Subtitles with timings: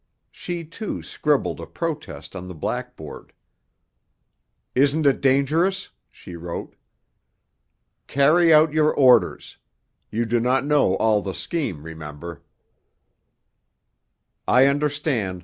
[0.31, 3.33] She, too, scribbled a protest on the blackboard.
[4.73, 6.75] "Isn't it dangerous?" she wrote.
[8.07, 9.57] "Carry out your orders.
[10.09, 12.41] You do not know all the scheme, remember."
[14.47, 15.39] "I understand.